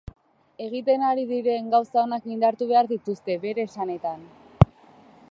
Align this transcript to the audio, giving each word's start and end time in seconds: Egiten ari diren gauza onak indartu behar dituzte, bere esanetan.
Egiten 0.67 1.03
ari 1.09 1.25
diren 1.31 1.67
gauza 1.73 1.99
onak 2.03 2.25
indartu 2.35 2.67
behar 2.71 2.89
dituzte, 2.93 3.35
bere 3.43 3.67
esanetan. 3.69 4.25